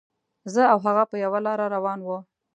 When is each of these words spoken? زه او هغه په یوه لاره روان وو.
زه 0.53 0.61
او 0.71 0.77
هغه 0.85 1.03
په 1.11 1.15
یوه 1.23 1.39
لاره 1.45 1.65
روان 1.75 1.99
وو. 2.03 2.17